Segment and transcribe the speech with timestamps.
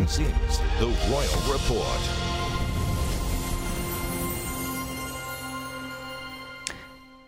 [0.00, 2.00] This is the Royal Report.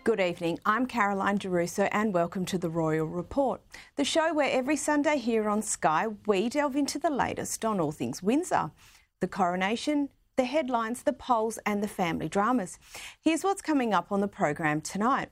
[0.05, 0.59] Good evening.
[0.65, 3.61] I'm Caroline Di Russo and welcome to the Royal Report,
[3.97, 7.93] the show where every Sunday here on Sky we delve into the latest on all
[7.93, 8.71] things Windsor,
[9.21, 12.79] the coronation, the headlines, the polls, and the family dramas.
[13.21, 15.29] Here's what's coming up on the program tonight.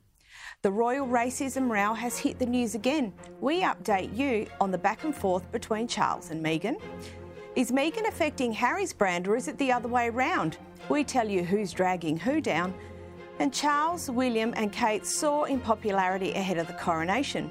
[0.61, 3.15] The royal racism row has hit the news again.
[3.41, 6.77] We update you on the back and forth between Charles and Meghan.
[7.57, 10.57] Is Meghan affecting Harry's brand or is it the other way around?
[10.89, 12.73] We tell you who's dragging who down.
[13.41, 17.51] And Charles, William, and Kate soar in popularity ahead of the coronation.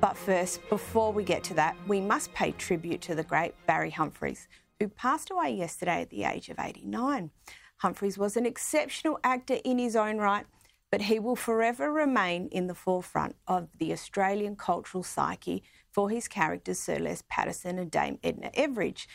[0.00, 3.90] But first, before we get to that, we must pay tribute to the great Barry
[3.90, 4.48] Humphries,
[4.80, 7.30] who passed away yesterday at the age of 89.
[7.78, 10.46] Humphries was an exceptional actor in his own right,
[10.90, 15.62] but he will forever remain in the forefront of the Australian cultural psyche
[15.94, 19.06] for his characters Sir Les Patterson and Dame Edna Everage.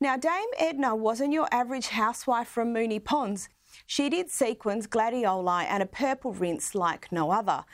[0.00, 3.48] Now, Dame Edna wasn't your average housewife from Moonee Ponds.
[3.86, 7.64] She did sequins, gladioli, and a purple rinse like no other.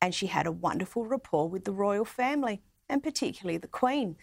[0.00, 4.16] And she had a wonderful rapport with the royal family, and particularly the Queen.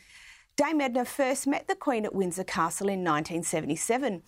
[0.56, 4.22] Dame Edna first met the Queen at Windsor Castle in 1977,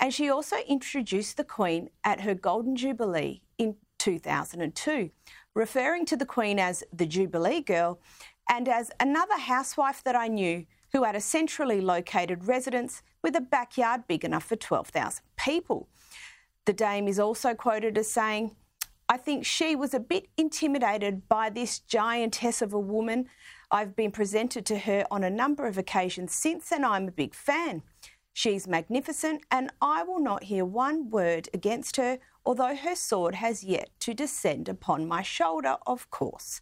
[0.00, 5.10] and she also introduced the Queen at her Golden Jubilee in 2002,
[5.54, 8.00] referring to the Queen as the Jubilee Girl
[8.48, 13.40] and as another housewife that I knew who had a centrally located residence with a
[13.40, 15.88] backyard big enough for 12,000 people.
[16.64, 18.54] The Dame is also quoted as saying,
[19.08, 23.28] I think she was a bit intimidated by this giantess of a woman.
[23.70, 27.34] I've been presented to her on a number of occasions since, and I'm a big
[27.34, 27.82] fan.
[28.34, 33.64] She's magnificent, and I will not hear one word against her, although her sword has
[33.64, 36.60] yet to descend upon my shoulder, of course.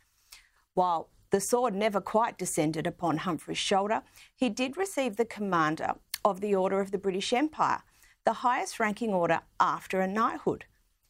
[0.75, 4.03] While the sword never quite descended upon Humphries' shoulder,
[4.35, 7.83] he did receive the Commander of the Order of the British Empire,
[8.25, 10.65] the highest ranking order after a knighthood.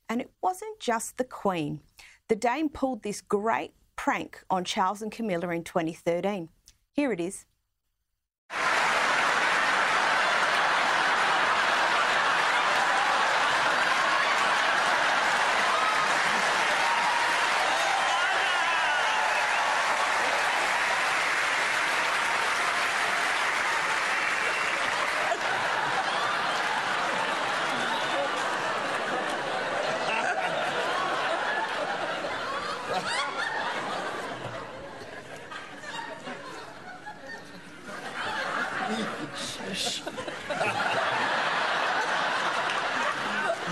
[0.08, 1.80] And it wasn't just the Queen.
[2.28, 6.48] The Dame pulled this great prank on Charles and Camilla in 2013.
[6.92, 7.46] Here it is.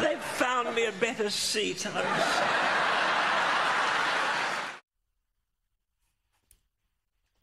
[0.00, 1.30] They've found me a better
[1.92, 2.44] seat.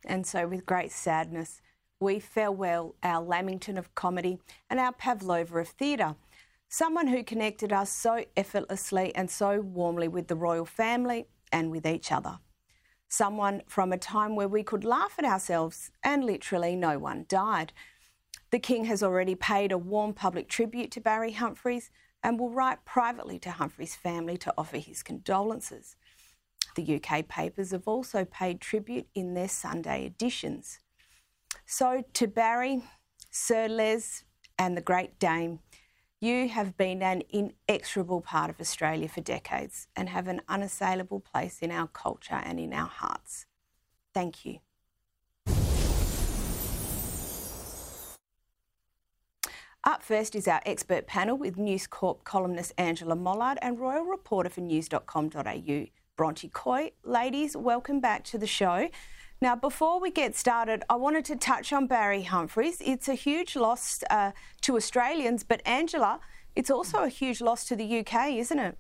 [0.04, 1.62] And so, with great sadness,
[2.00, 6.16] we farewell our Lamington of comedy and our Pavlova of theatre.
[6.68, 11.86] Someone who connected us so effortlessly and so warmly with the royal family and with
[11.86, 12.40] each other.
[13.08, 17.72] Someone from a time where we could laugh at ourselves and literally no one died.
[18.50, 21.92] The King has already paid a warm public tribute to Barry Humphries
[22.24, 25.96] and will write privately to Humphries' family to offer his condolences.
[26.76, 30.80] The UK papers have also paid tribute in their Sunday editions.
[31.66, 32.84] So, to Barry,
[33.30, 34.24] Sir Les,
[34.58, 35.60] and the Great Dame,
[36.20, 41.60] you have been an inexorable part of Australia for decades and have an unassailable place
[41.60, 43.48] in our culture and in our hearts.
[44.14, 44.60] Thank you.
[49.84, 54.48] Up first is our expert panel with News Corp columnist Angela Mollard and royal reporter
[54.48, 56.92] for news.com.au, Bronte Coy.
[57.04, 58.90] Ladies, welcome back to the show.
[59.42, 62.78] Now, before we get started, I wanted to touch on Barry Humphries.
[62.80, 66.20] It's a huge loss uh, to Australians, but Angela,
[66.56, 68.78] it's also a huge loss to the UK, isn't it?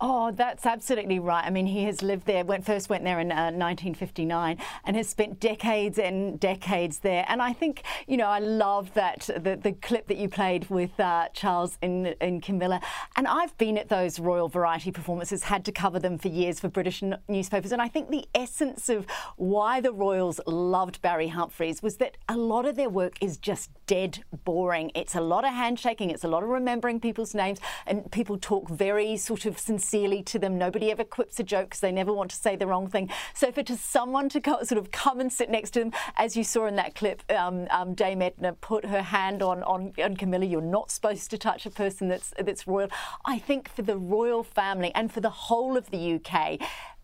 [0.00, 1.44] Oh, that's absolutely right.
[1.44, 5.08] I mean, he has lived there, went, first went there in uh, 1959 and has
[5.08, 7.24] spent decades and decades there.
[7.28, 10.98] And I think, you know, I love that, the, the clip that you played with
[10.98, 12.80] uh, Charles in, in Camilla.
[13.16, 16.68] And I've been at those royal variety performances, had to cover them for years for
[16.68, 17.70] British newspapers.
[17.70, 19.06] And I think the essence of
[19.36, 23.70] why the royals loved Barry Humphries was that a lot of their work is just
[23.86, 24.90] dead boring.
[24.94, 28.68] It's a lot of handshaking, it's a lot of remembering people's names, and people talk
[28.68, 30.56] very sort of sincerely to them.
[30.56, 33.10] Nobody ever quips a joke because they never want to say the wrong thing.
[33.34, 36.36] So for to someone to co- sort of come and sit next to them, as
[36.36, 40.16] you saw in that clip, um, um, Dame Edna put her hand on, on on
[40.16, 40.44] Camilla.
[40.44, 42.88] You're not supposed to touch a person that's that's royal.
[43.24, 46.60] I think for the royal family and for the whole of the UK.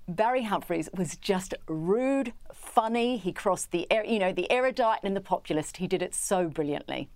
[0.09, 5.21] Barry Humphries was just rude, funny, he crossed the, you know, the erudite and the
[5.21, 5.77] populist.
[5.77, 7.09] He did it so brilliantly.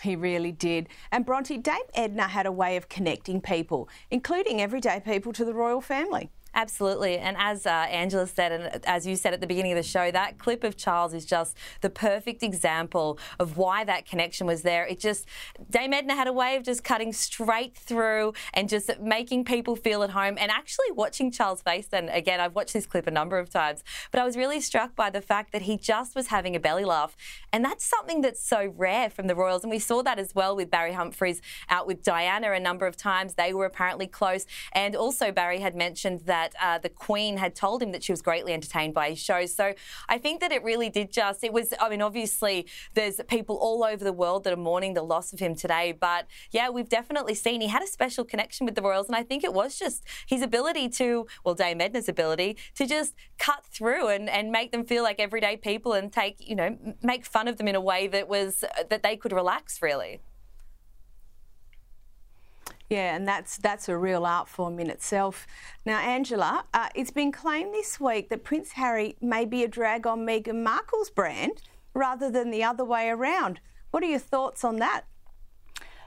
[0.00, 0.88] He really did.
[1.10, 5.54] And Bronte, Dame Edna had a way of connecting people, including everyday people, to the
[5.54, 6.30] royal family.
[6.54, 7.18] Absolutely.
[7.18, 10.10] And as uh, Angela said, and as you said at the beginning of the show,
[10.10, 14.84] that clip of Charles is just the perfect example of why that connection was there.
[14.86, 15.26] It just,
[15.70, 20.02] Dame Edna had a way of just cutting straight through and just making people feel
[20.02, 20.36] at home.
[20.40, 23.84] And actually watching Charles' face, and again, I've watched this clip a number of times,
[24.10, 26.84] but I was really struck by the fact that he just was having a belly
[26.84, 27.14] laugh.
[27.52, 29.62] And that's something that's so rare from the Royals.
[29.64, 32.96] And we saw that as well with Barry Humphries out with Diana a number of
[32.96, 33.34] times.
[33.34, 34.46] They were apparently close.
[34.72, 38.12] And also, Barry had mentioned that that uh, the Queen had told him that she
[38.12, 39.54] was greatly entertained by his shows.
[39.54, 39.74] So
[40.08, 43.82] I think that it really did just, it was, I mean, obviously there's people all
[43.82, 45.92] over the world that are mourning the loss of him today.
[46.08, 49.08] But yeah, we've definitely seen he had a special connection with the Royals.
[49.08, 53.14] And I think it was just his ability to, well, Dame Edna's ability to just
[53.38, 57.26] cut through and, and make them feel like everyday people and take, you know, make
[57.26, 60.20] fun of them in a way that was, that they could relax really.
[62.88, 65.46] Yeah, and that's that's a real art form in itself.
[65.84, 70.06] Now, Angela, uh, it's been claimed this week that Prince Harry may be a drag
[70.06, 71.62] on Meghan Markle's brand
[71.92, 73.60] rather than the other way around.
[73.90, 75.02] What are your thoughts on that?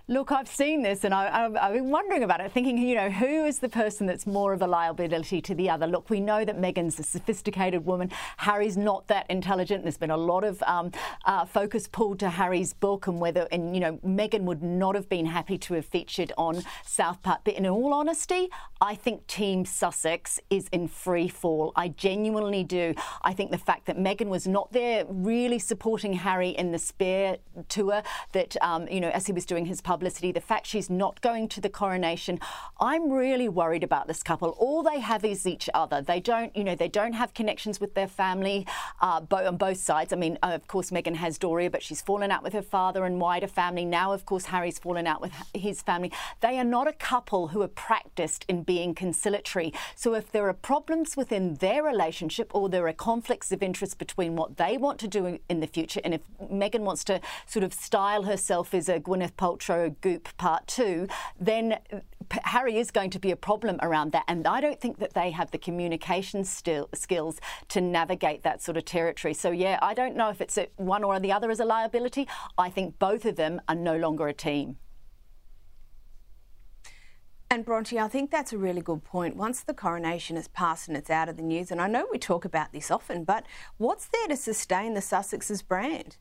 [0.07, 3.45] Look, I've seen this and I, have been wondering about it, thinking, you know, who
[3.45, 5.86] is the person that's more of a liability to the other?
[5.86, 8.09] Look, we know that Meghan's a sophisticated woman.
[8.38, 9.83] Harry's not that intelligent.
[9.83, 10.92] There's been a lot of um,
[11.25, 15.07] uh, focus pulled to Harry's book and whether, and, you know, Meghan would not have
[15.07, 17.42] been happy to have featured on South Park.
[17.44, 18.50] But in all honesty,
[18.81, 21.74] I think Team Sussex is in free fall.
[21.75, 22.95] I genuinely do.
[23.21, 27.38] I think the fact that Meghan was not there really supporting Harry in the Spare
[27.69, 28.01] tour,
[28.31, 31.50] that, um, you know, as he was doing his publicity, the fact she's not going
[31.50, 32.40] to the coronation.
[32.80, 34.50] I'm really worried about this couple.
[34.52, 36.02] All they have is each other.
[36.02, 38.66] They don't, you know, they don't have connections with their family
[39.02, 40.14] uh, on both sides.
[40.14, 43.04] I mean, uh, of course, Meghan has Doria, but she's fallen out with her father
[43.04, 43.84] and wider family.
[43.84, 46.10] Now, of course, Harry's fallen out with his family.
[46.40, 49.74] They are not a couple who are practiced in being conciliatory.
[49.96, 54.38] So if there are problems within their relationship or there are conflicts of interest between
[54.38, 57.74] what they want to do in the future, and if Meghan wants to sort of
[57.74, 61.07] style herself as a Gwyneth Paltrow Goop Part 2,
[61.39, 62.00] then uh,
[62.44, 64.24] Harry is going to be a problem around that.
[64.28, 67.39] And I don't think that they have the communication still, skills
[67.69, 69.33] to navigate that sort of territory.
[69.33, 72.28] So, yeah, I don't know if it's one or the other as a liability.
[72.57, 74.78] I think both of them are no longer a team.
[77.51, 79.36] And Bronte, I think that's a really good point.
[79.36, 82.18] Once the coronation is passed and it's out of the news, and I know we
[82.18, 83.45] talk about this often, but
[83.75, 86.16] what's there to sustain the Sussexes brand?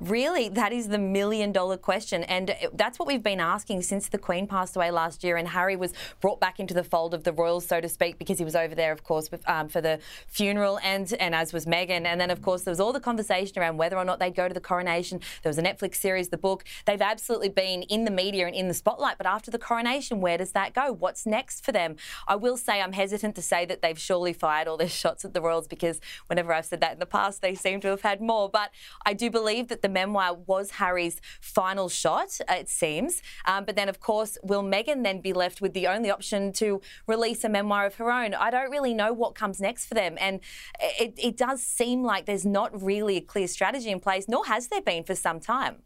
[0.00, 2.22] Really, that is the million dollar question.
[2.24, 5.74] And that's what we've been asking since the Queen passed away last year and Harry
[5.74, 8.54] was brought back into the fold of the royals, so to speak, because he was
[8.54, 9.98] over there, of course, um, for the
[10.28, 12.06] funeral and, and as was Meghan.
[12.06, 14.46] And then, of course, there was all the conversation around whether or not they'd go
[14.46, 15.18] to the coronation.
[15.42, 16.64] There was a Netflix series, the book.
[16.84, 19.18] They've absolutely been in the media and in the spotlight.
[19.18, 20.92] But after the coronation, where does that go?
[20.92, 21.96] What's next for them?
[22.28, 25.34] I will say I'm hesitant to say that they've surely fired all their shots at
[25.34, 28.20] the royals because whenever I've said that in the past, they seem to have had
[28.20, 28.48] more.
[28.48, 28.70] But
[29.04, 33.22] I do believe that the the memoir was Harry's final shot, it seems.
[33.46, 36.80] Um, but then, of course, will Meghan then be left with the only option to
[37.06, 38.34] release a memoir of her own?
[38.34, 40.16] I don't really know what comes next for them.
[40.20, 40.40] And
[40.80, 44.68] it, it does seem like there's not really a clear strategy in place, nor has
[44.68, 45.82] there been for some time.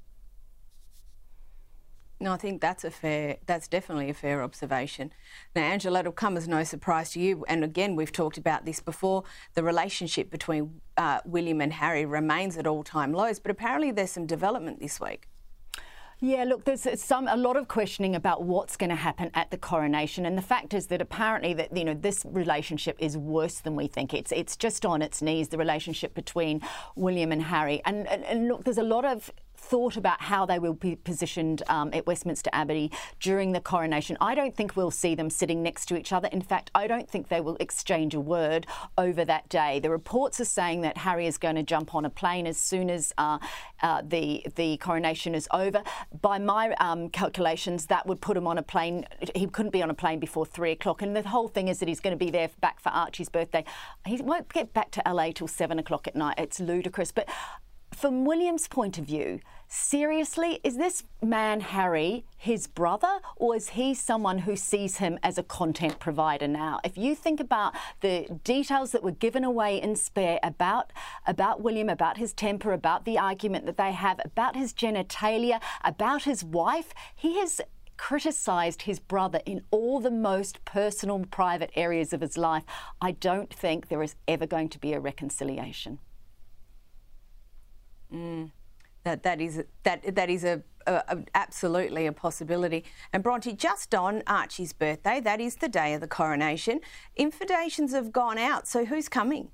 [2.23, 5.13] No, I think that's a fair, that's definitely a fair observation.
[5.57, 8.79] Now, Angela, it'll come as no surprise to you, and again, we've talked about this
[8.79, 9.25] before.
[9.55, 14.27] The relationship between uh, William and Harry remains at all-time lows, but apparently there's some
[14.27, 15.27] development this week.
[16.21, 19.59] Yeah, look, there's some a lot of questioning about what's going to happen at the
[19.59, 23.75] coronation, and the fact is that apparently that you know this relationship is worse than
[23.75, 24.15] we think.
[24.15, 25.49] It's it's just on its knees.
[25.49, 26.61] The relationship between
[26.95, 29.33] William and Harry, and, and, and look, there's a lot of
[29.73, 34.19] thought about how they will be positioned um, at Westminster Abbey during the coronation.
[34.21, 36.29] I don't think we'll see them sitting next to each other.
[36.29, 38.67] In fact, I don't think they will exchange a word
[38.99, 39.81] over that day.
[39.81, 42.91] The reports are saying that Harry is going to jump on a plane as soon
[42.91, 43.39] as uh,
[43.83, 45.83] uh, the the coronation is over.
[46.21, 49.07] By my um, calculations, that would put him on a plane.
[49.35, 51.01] He couldn't be on a plane before three o'clock.
[51.01, 53.65] And the whole thing is that he's going to be there back for Archie's birthday.
[54.05, 56.35] He won't get back to LA till seven o'clock at night.
[56.37, 57.11] It's ludicrous.
[57.11, 57.27] But
[57.95, 59.41] from William's point of view,
[59.73, 65.39] seriously, is this man Harry his brother, or is he someone who sees him as
[65.39, 66.79] a content provider now?
[66.85, 70.93] If you think about the details that were given away in Spare about
[71.27, 76.25] about William, about his temper, about the argument that they have, about his genitalia, about
[76.25, 77.61] his wife, he has
[77.97, 82.65] criticised his brother in all the most personal, private areas of his life.
[83.01, 85.99] I don't think there is ever going to be a reconciliation.
[88.13, 88.51] Mm.
[89.05, 92.85] That that is that that is a uh, absolutely a possibility.
[93.13, 96.81] And Bronte, just on Archie's birthday, that is the day of the coronation.
[97.17, 99.51] Invitations have gone out, so who's coming?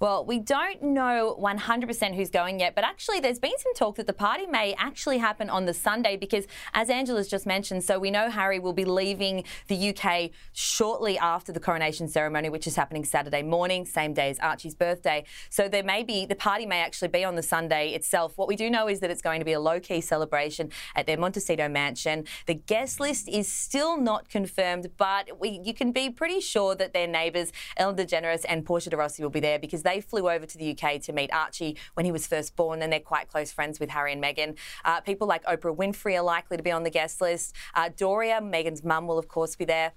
[0.00, 4.06] Well, we don't know 100% who's going yet, but actually, there's been some talk that
[4.06, 8.10] the party may actually happen on the Sunday because, as Angela's just mentioned, so we
[8.10, 13.04] know Harry will be leaving the UK shortly after the coronation ceremony, which is happening
[13.04, 15.24] Saturday morning, same day as Archie's birthday.
[15.50, 18.36] So there may be, the party may actually be on the Sunday itself.
[18.36, 21.06] What we do know is that it's going to be a low key celebration at
[21.06, 22.24] their Montecito mansion.
[22.46, 26.92] The guest list is still not confirmed, but we, you can be pretty sure that
[26.92, 30.46] their neighbours, Ellen DeGeneres and Portia de Rossi, will be there because they flew over
[30.46, 33.52] to the UK to meet Archie when he was first born, and they're quite close
[33.52, 34.56] friends with Harry and Meghan.
[34.84, 37.54] Uh, people like Oprah Winfrey are likely to be on the guest list.
[37.74, 39.92] Uh, Doria, Meghan's mum, will of course be there.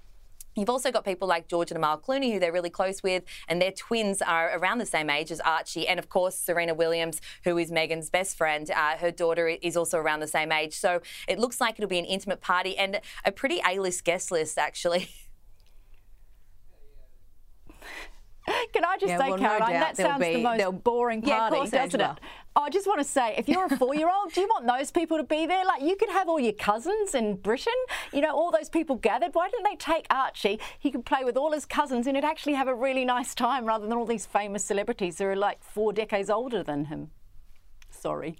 [0.56, 3.60] You've also got people like George and Amal Clooney, who they're really close with, and
[3.60, 5.86] their twins are around the same age as Archie.
[5.86, 9.98] And of course, Serena Williams, who is Meghan's best friend, uh, her daughter is also
[9.98, 10.74] around the same age.
[10.74, 14.30] So it looks like it'll be an intimate party and a pretty A list guest
[14.30, 15.10] list, actually.
[18.72, 21.34] Can I just yeah, say, well, Caroline, no that sounds be, the most boring party,
[21.34, 22.20] yeah, course, doesn't it?
[22.66, 25.22] I just want to say, if you're a four-year-old, do you want those people to
[25.22, 25.64] be there?
[25.64, 27.72] Like, you could have all your cousins in Britain,
[28.12, 29.30] you know, all those people gathered.
[29.34, 30.58] Why didn't they take Archie?
[30.76, 33.66] He could play with all his cousins and he'd actually have a really nice time
[33.66, 37.12] rather than all these famous celebrities who are like four decades older than him.
[37.88, 38.34] Sorry.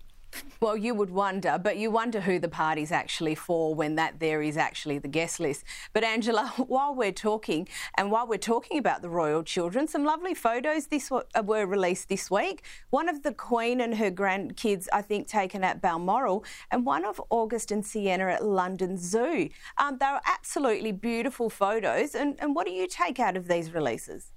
[0.59, 4.41] Well, you would wonder, but you wonder who the party's actually for when that there
[4.41, 5.65] is actually the guest list.
[5.93, 10.35] But Angela, while we're talking, and while we're talking about the royal children, some lovely
[10.35, 12.63] photos this uh, were released this week.
[12.91, 17.21] One of the Queen and her grandkids, I think, taken at Balmoral, and one of
[17.29, 19.51] August and Sienna at London Zoo.
[19.77, 22.15] Um, they are absolutely beautiful photos.
[22.15, 24.33] And, and what do you take out of these releases?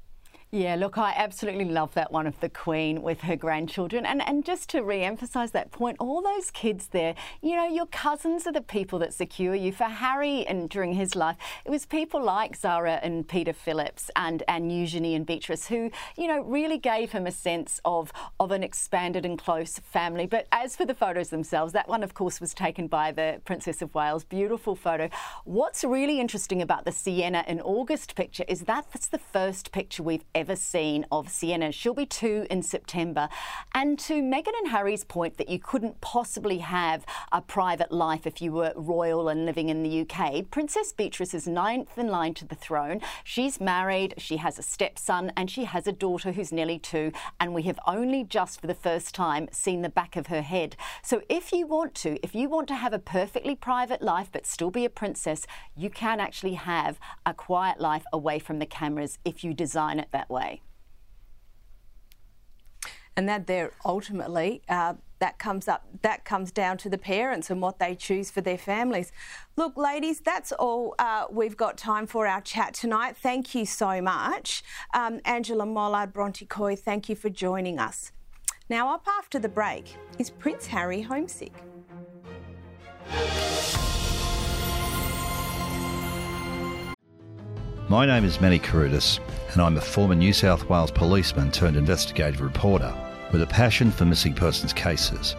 [0.52, 4.04] Yeah, look, I absolutely love that one of the Queen with her grandchildren.
[4.04, 7.86] And, and just to re emphasise that point, all those kids there, you know, your
[7.86, 9.72] cousins are the people that secure you.
[9.72, 14.42] For Harry and during his life, it was people like Zara and Peter Phillips and,
[14.48, 18.64] and Eugenie and Beatrice who, you know, really gave him a sense of, of an
[18.64, 20.26] expanded and close family.
[20.26, 23.84] But as for the photos themselves, that one, of course, was taken by the Princess
[23.84, 24.24] of Wales.
[24.24, 25.12] Beautiful photo.
[25.46, 30.02] What's really interesting about the Sienna in August picture is that that's the first picture
[30.02, 31.72] we've ever seen of Sienna.
[31.72, 33.30] She'll be two in September.
[33.74, 38.42] And to Meghan and Harry's point that you couldn't possibly have a private life if
[38.42, 42.46] you were royal and living in the UK, Princess Beatrice is ninth in line to
[42.46, 43.02] the throne.
[43.24, 47.12] She's married, she has a stepson, and she has a daughter who's nearly two.
[47.40, 50.76] And we have only just for the first time seen the back of her head.
[51.04, 54.46] So if you want to, if you want to have a perfectly private life but
[54.46, 59.18] still be a princess, you can actually have a quiet life away from the cameras
[59.26, 60.62] if you design it that way.
[63.16, 67.62] And that there ultimately uh, that comes up that comes down to the parents and
[67.62, 69.12] what they choose for their families.
[69.58, 73.18] Look, ladies, that's all uh, we've got time for our chat tonight.
[73.18, 76.76] Thank you so much, um, Angela Mollard, Bronte Coy.
[76.76, 78.14] Thank you for joining us.
[78.70, 81.54] Now, up after the break, is Prince Harry homesick?
[87.90, 89.20] My name is Manny Carudis,
[89.52, 92.94] and I'm a former New South Wales policeman turned investigative reporter
[93.32, 95.36] with a passion for missing persons cases.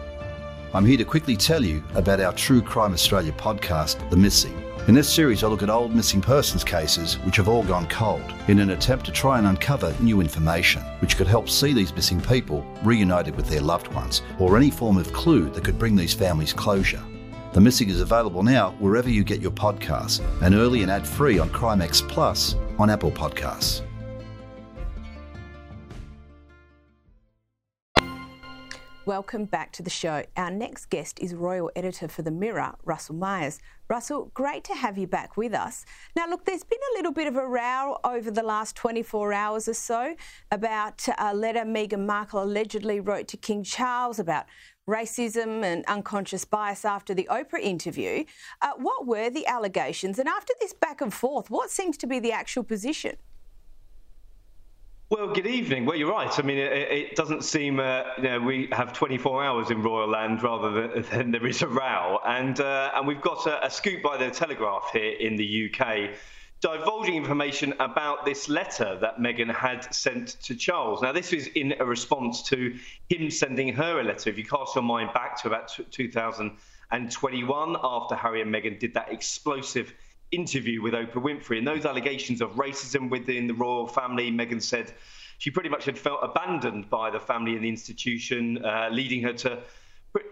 [0.73, 4.61] I'm here to quickly tell you about our True Crime Australia podcast, The Missing.
[4.89, 8.33] In this series, I look at old missing persons cases which have all gone cold
[8.49, 12.19] in an attempt to try and uncover new information which could help see these missing
[12.19, 16.13] people reunited with their loved ones or any form of clue that could bring these
[16.13, 17.01] families closure.
[17.53, 21.37] The Missing is available now wherever you get your podcasts and early and ad free
[21.37, 23.81] on Crimex Plus on Apple Podcasts.
[29.11, 30.23] Welcome back to the show.
[30.37, 33.59] Our next guest is Royal Editor for The Mirror, Russell Myers.
[33.89, 35.83] Russell, great to have you back with us.
[36.15, 39.67] Now, look, there's been a little bit of a row over the last 24 hours
[39.67, 40.15] or so
[40.49, 44.45] about a letter Meghan Markle allegedly wrote to King Charles about
[44.89, 48.23] racism and unconscious bias after the Oprah interview.
[48.61, 50.19] Uh, what were the allegations?
[50.19, 53.17] And after this back and forth, what seems to be the actual position?
[55.11, 55.83] Well, good evening.
[55.83, 56.31] Well, you're right.
[56.39, 60.07] I mean, it, it doesn't seem uh, you know we have 24 hours in Royal
[60.07, 63.69] Land rather than, than there is a row, and uh, and we've got a, a,
[63.69, 66.11] scoop by the Telegraph here in the UK,
[66.61, 71.01] divulging information about this letter that Meghan had sent to Charles.
[71.01, 72.73] Now, this is in a response to
[73.09, 74.29] him sending her a letter.
[74.29, 76.51] If you cast your mind back to about 2000
[76.91, 79.93] 2021 after Harry and Meghan did that explosive
[80.31, 81.57] interview with Oprah Winfrey.
[81.57, 84.93] And those allegations of racism within the royal family, Meghan said
[85.37, 89.33] she pretty much had felt abandoned by the family and the institution, uh, leading her
[89.33, 89.59] to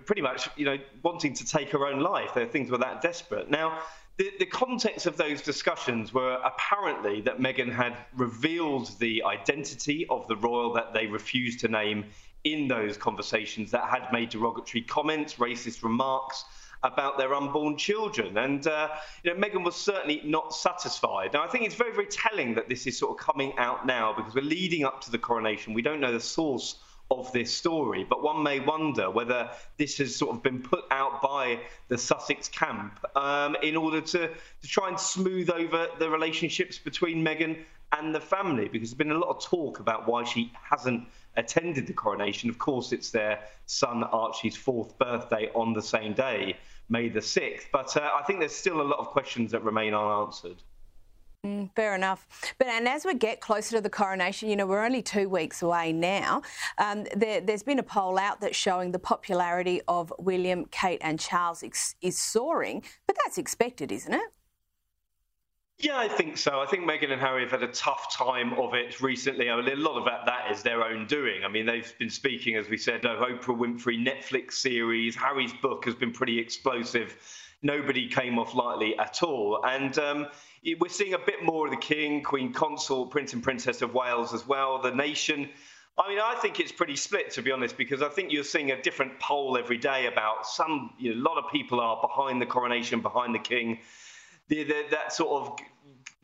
[0.05, 2.31] pretty much, you know, wanting to take her own life.
[2.51, 3.49] Things were that desperate.
[3.49, 3.79] Now,
[4.17, 10.27] the, the context of those discussions were apparently that Meghan had revealed the identity of
[10.27, 12.05] the royal that they refused to name
[12.43, 16.43] in those conversations that had made derogatory comments, racist remarks
[16.83, 18.37] about their unborn children.
[18.37, 18.89] And uh,
[19.23, 21.33] you know, Meghan was certainly not satisfied.
[21.33, 24.13] Now, I think it's very, very telling that this is sort of coming out now
[24.13, 25.73] because we're leading up to the coronation.
[25.73, 26.75] We don't know the source
[27.11, 31.21] of this story, but one may wonder whether this has sort of been put out
[31.21, 36.77] by the Sussex camp um, in order to, to try and smooth over the relationships
[36.77, 37.57] between Meghan
[37.91, 41.03] and the family, because there's been a lot of talk about why she hasn't
[41.35, 42.49] attended the coronation.
[42.49, 46.57] Of course, it's their son Archie's fourth birthday on the same day,
[46.89, 47.65] May the 6th.
[47.71, 50.57] But uh, I think there's still a lot of questions that remain unanswered.
[51.45, 52.27] Mm, fair enough.
[52.57, 55.61] But and as we get closer to the coronation, you know, we're only two weeks
[55.61, 56.41] away now.
[56.77, 61.17] Um, there, has been a poll out that's showing the popularity of William, Kate, and
[61.17, 64.33] Charles is, is soaring, but that's expected, isn't it?
[65.77, 66.59] Yeah, I think so.
[66.59, 69.49] I think Meghan and Harry have had a tough time of it recently.
[69.49, 71.45] I mean, a lot of that, that is their own doing.
[71.45, 75.15] I mean, they've been speaking, as we said, of Oprah Winfrey Netflix series.
[75.15, 77.15] Harry's book has been pretty explosive.
[77.61, 79.63] Nobody came off lightly at all.
[79.65, 80.27] And um,
[80.79, 84.33] we're seeing a bit more of the King, Queen Consort, Prince and Princess of Wales
[84.33, 85.49] as well, the nation.
[85.97, 88.71] I mean, I think it's pretty split, to be honest, because I think you're seeing
[88.71, 92.41] a different poll every day about some, you know, a lot of people are behind
[92.41, 93.79] the coronation, behind the King
[94.49, 95.59] the, the, that sort of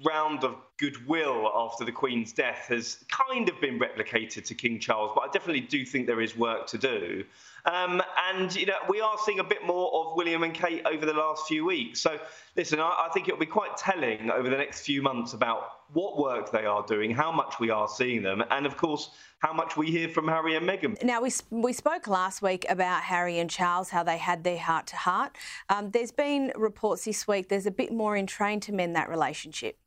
[0.03, 5.11] round of goodwill after the Queen's death has kind of been replicated to King Charles,
[5.15, 7.23] but I definitely do think there is work to do.
[7.65, 8.01] Um,
[8.31, 11.13] and you know, we are seeing a bit more of William and Kate over the
[11.13, 11.99] last few weeks.
[11.99, 12.19] So,
[12.55, 15.63] listen, I, I think it'll be quite telling over the next few months about
[15.93, 19.53] what work they are doing, how much we are seeing them, and of course, how
[19.53, 21.01] much we hear from Harry and Meghan.
[21.03, 24.87] Now, we, we spoke last week about Harry and Charles, how they had their heart
[24.87, 25.35] to heart.
[25.69, 29.09] Um, there's been reports this week, there's a bit more in train to mend that
[29.09, 29.77] relationship.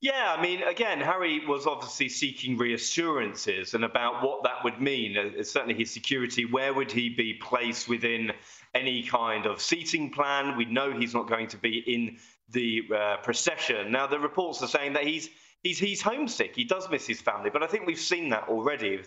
[0.00, 5.16] Yeah, I mean, again, Harry was obviously seeking reassurances and about what that would mean.
[5.18, 8.32] Uh, certainly his security, where would he be placed within
[8.76, 10.56] any kind of seating plan?
[10.56, 12.18] We know he's not going to be in
[12.50, 13.90] the uh, procession.
[13.90, 15.30] Now, the reports are saying that he's
[15.64, 16.54] he's he's homesick.
[16.54, 19.00] He does miss his family, but I think we've seen that already.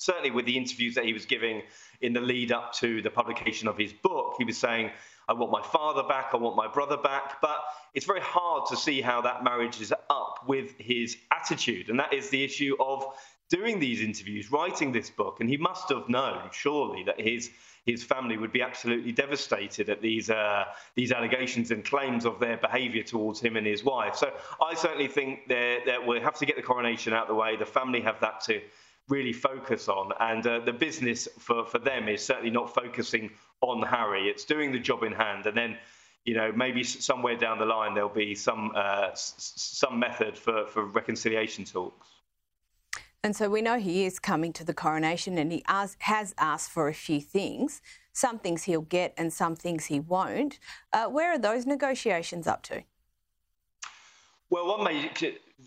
[0.00, 1.62] Certainly, with the interviews that he was giving
[2.00, 4.92] in the lead up to the publication of his book, he was saying,
[5.28, 6.30] "I want my father back.
[6.32, 7.60] I want my brother back." But
[7.98, 12.14] it's very hard to see how that marriage is up with his attitude, and that
[12.14, 13.04] is the issue of
[13.50, 17.50] doing these interviews, writing this book, and he must have known, surely, that his
[17.86, 22.56] his family would be absolutely devastated at these uh, these allegations and claims of their
[22.56, 24.14] behaviour towards him and his wife.
[24.14, 24.30] So
[24.62, 27.56] I certainly think that we'll have to get the coronation out of the way.
[27.56, 28.60] The family have that to
[29.08, 33.30] really focus on, and uh, the business for for them is certainly not focusing
[33.60, 34.28] on Harry.
[34.28, 35.76] It's doing the job in hand, and then
[36.24, 40.84] you know, maybe somewhere down the line there'll be some uh, some method for, for
[40.84, 42.06] reconciliation talks.
[43.24, 46.88] And so we know he is coming to the coronation and he has asked for
[46.88, 47.82] a few things.
[48.12, 50.58] Some things he'll get and some things he won't.
[50.92, 52.82] Uh, where are those negotiations up to?
[54.50, 55.10] Well, one may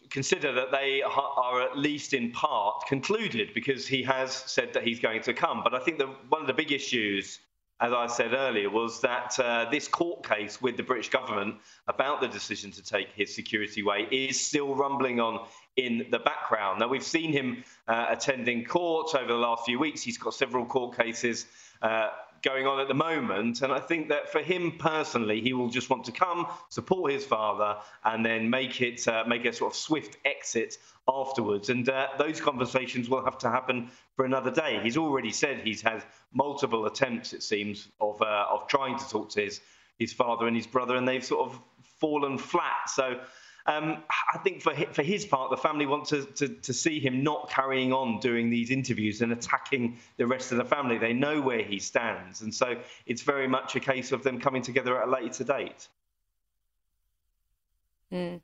[0.10, 5.00] consider that they are at least in part concluded because he has said that he's
[5.00, 5.62] going to come.
[5.64, 7.40] But I think that one of the big issues,
[7.82, 11.56] as I said earlier, was that uh, this court case with the British government
[11.88, 16.80] about the decision to take his security away is still rumbling on in the background.
[16.80, 20.04] Now, we've seen him uh, attending court over the last few weeks.
[20.04, 21.48] He's got several court cases
[21.82, 22.10] uh,
[22.42, 23.62] going on at the moment.
[23.62, 27.26] And I think that for him personally, he will just want to come, support his
[27.26, 30.78] father, and then make it uh, make a sort of swift exit
[31.08, 31.70] afterwards.
[31.70, 34.80] And uh, those conversations will have to happen for another day.
[34.82, 39.30] He's already said he's had multiple attempts, it seems, of uh, of trying to talk
[39.32, 39.62] to his
[40.00, 41.60] his father and his brother, and they've sort of
[42.00, 42.90] fallen flat.
[42.90, 43.20] So
[43.66, 47.00] um, I think for his, for his part, the family want to, to, to, see
[47.00, 50.98] him not carrying on doing these interviews and attacking the rest of the family.
[50.98, 52.42] They know where he stands.
[52.42, 55.88] And so it's very much a case of them coming together at a later date.
[58.12, 58.42] Mm.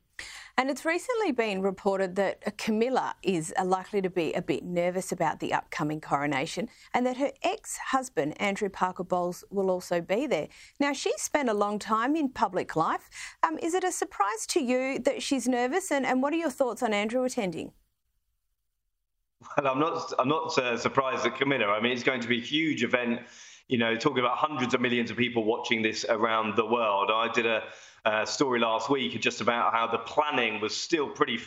[0.58, 5.38] And it's recently been reported that Camilla is likely to be a bit nervous about
[5.38, 10.48] the upcoming coronation and that her ex husband, Andrew Parker Bowles, will also be there.
[10.80, 13.08] Now, she's spent a long time in public life.
[13.44, 15.92] Um, is it a surprise to you that she's nervous?
[15.92, 17.70] And, and what are your thoughts on Andrew attending?
[19.56, 20.12] Well, I'm not.
[20.18, 21.66] I'm not uh, surprised at Camilla.
[21.66, 23.20] I mean, it's going to be a huge event
[23.68, 27.10] you know, talking about hundreds of millions of people watching this around the world.
[27.12, 27.62] I did a,
[28.04, 31.38] a story last week just about how the planning was still pretty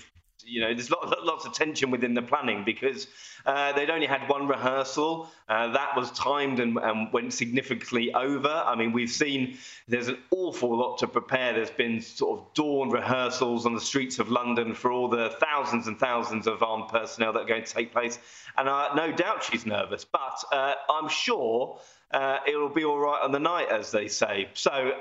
[0.45, 3.07] you know, there's lots, of tension within the planning because
[3.45, 5.29] uh, they'd only had one rehearsal.
[5.49, 8.49] Uh, that was timed and, and, went significantly over.
[8.49, 9.57] I mean, we've seen
[9.87, 11.53] there's an awful lot to prepare.
[11.53, 15.87] There's been sort of dawn rehearsals on the streets of London for all the thousands
[15.87, 18.19] and thousands of armed personnel that are going to take place.
[18.57, 21.79] And uh, no doubt she's nervous, but uh, I'm sure.
[22.13, 24.49] Uh, it'll be all right on the night, as they say.
[24.53, 24.93] So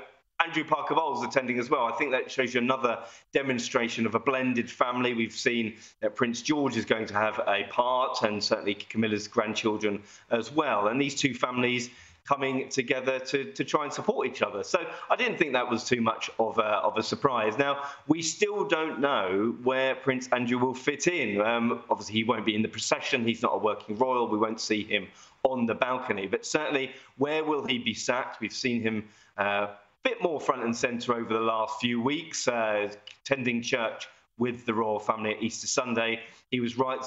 [0.43, 1.85] Andrew Parker Bowles attending as well.
[1.85, 2.99] I think that shows you another
[3.33, 5.13] demonstration of a blended family.
[5.13, 10.01] We've seen that Prince George is going to have a part, and certainly Camilla's grandchildren
[10.29, 10.87] as well.
[10.87, 11.89] And these two families
[12.27, 14.63] coming together to, to try and support each other.
[14.63, 17.57] So I didn't think that was too much of a, of a surprise.
[17.57, 21.41] Now, we still don't know where Prince Andrew will fit in.
[21.41, 23.25] Um, obviously, he won't be in the procession.
[23.25, 24.27] He's not a working royal.
[24.27, 25.07] We won't see him
[25.43, 26.27] on the balcony.
[26.27, 28.37] But certainly, where will he be sat?
[28.39, 29.07] We've seen him.
[29.37, 29.67] Uh,
[30.03, 32.91] bit more front and centre over the last few weeks, uh,
[33.23, 36.19] attending church with the royal family at Easter Sunday.
[36.49, 36.99] He was right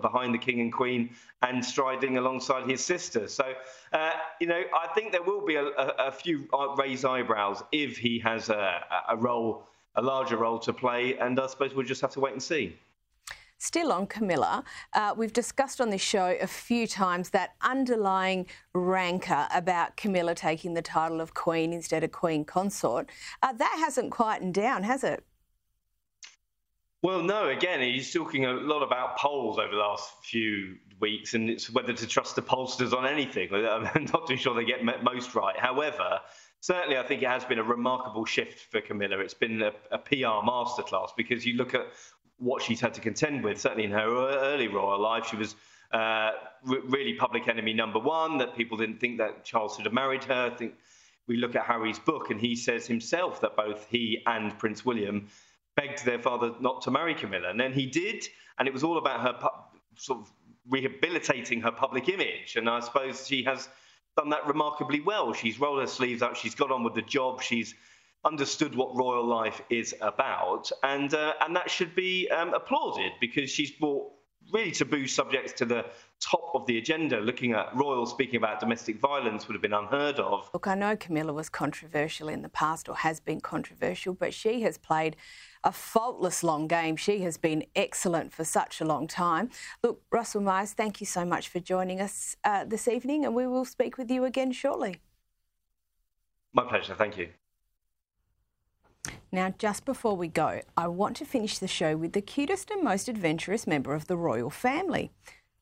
[0.00, 1.10] behind the King and Queen
[1.42, 3.28] and striding alongside his sister.
[3.28, 3.54] So,
[3.92, 7.96] uh, you know, I think there will be a, a, a few raised eyebrows if
[7.96, 11.16] he has a, a role, a larger role to play.
[11.18, 12.76] And I suppose we'll just have to wait and see.
[13.62, 19.48] Still on Camilla, uh, we've discussed on this show a few times that underlying rancour
[19.54, 23.10] about Camilla taking the title of Queen instead of Queen Consort.
[23.42, 25.24] Uh, that hasn't quietened down, has it?
[27.02, 27.48] Well, no.
[27.48, 31.92] Again, he's talking a lot about polls over the last few weeks, and it's whether
[31.92, 33.52] to trust the pollsters on anything.
[33.52, 35.58] I'm not too sure they get most right.
[35.58, 36.18] However,
[36.60, 39.18] certainly I think it has been a remarkable shift for Camilla.
[39.18, 41.88] It's been a, a PR masterclass because you look at
[42.40, 43.60] what she's had to contend with.
[43.60, 45.54] Certainly in her early royal life, she was
[45.92, 46.32] uh,
[46.64, 48.38] really public enemy number one.
[48.38, 50.50] That people didn't think that Charles should have married her.
[50.52, 50.74] I think
[51.28, 55.28] we look at Harry's book, and he says himself that both he and Prince William
[55.76, 58.26] begged their father not to marry Camilla, and then he did,
[58.58, 60.32] and it was all about her pu- sort of
[60.68, 62.56] rehabilitating her public image.
[62.56, 63.68] And I suppose she has
[64.16, 65.32] done that remarkably well.
[65.32, 66.36] She's rolled her sleeves up.
[66.36, 67.42] She's got on with the job.
[67.42, 67.74] She's
[68.24, 73.50] understood what royal life is about, and uh, and that should be um, applauded because
[73.50, 74.12] she's brought
[74.52, 75.84] really taboo subjects to the
[76.20, 77.20] top of the agenda.
[77.20, 80.50] Looking at royals speaking about domestic violence would have been unheard of.
[80.52, 84.62] Look, I know Camilla was controversial in the past or has been controversial, but she
[84.62, 85.16] has played
[85.62, 86.96] a faultless long game.
[86.96, 89.50] She has been excellent for such a long time.
[89.82, 93.46] Look, Russell Myers, thank you so much for joining us uh, this evening, and we
[93.46, 95.00] will speak with you again shortly.
[96.52, 96.94] My pleasure.
[96.94, 97.28] Thank you.
[99.32, 102.82] Now, just before we go, I want to finish the show with the cutest and
[102.82, 105.12] most adventurous member of the royal family,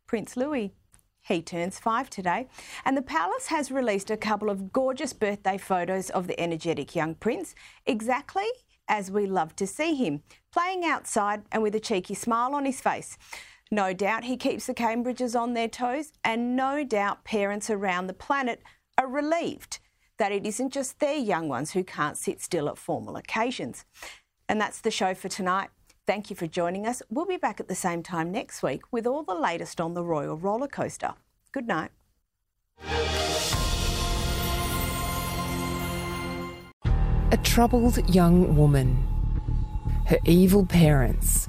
[0.06, 0.72] Prince Louis.
[1.20, 2.48] He turns five today,
[2.86, 7.14] and the palace has released a couple of gorgeous birthday photos of the energetic young
[7.14, 7.54] prince,
[7.84, 8.46] exactly
[8.88, 12.80] as we love to see him, playing outside and with a cheeky smile on his
[12.80, 13.18] face.
[13.70, 18.14] No doubt he keeps the Cambridges on their toes, and no doubt parents around the
[18.14, 18.62] planet
[18.96, 19.78] are relieved
[20.18, 23.84] that it isn't just their young ones who can't sit still at formal occasions.
[24.48, 25.70] And that's the show for tonight.
[26.06, 27.02] Thank you for joining us.
[27.10, 30.02] We'll be back at the same time next week with all the latest on the
[30.02, 31.14] Royal Roller Coaster.
[31.52, 31.90] Good night.
[37.30, 39.04] A troubled young woman.
[40.06, 41.46] Her evil parents.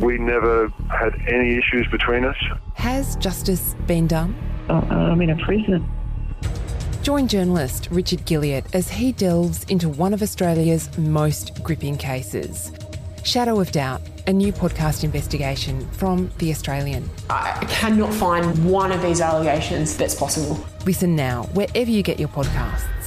[0.00, 2.36] We never had any issues between us.
[2.74, 4.34] Has justice been done?
[4.68, 5.88] Uh, I'm in a prison.
[7.02, 12.70] Join journalist Richard Guilliatt as he delves into one of Australia's most gripping cases.
[13.24, 17.10] Shadow of Doubt, a new podcast investigation from The Australian.
[17.28, 20.64] I cannot find one of these allegations that's possible.
[20.86, 23.01] Listen now, wherever you get your podcasts.